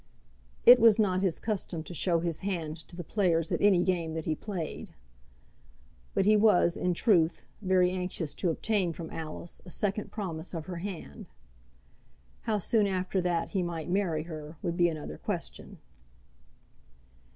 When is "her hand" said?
10.65-11.27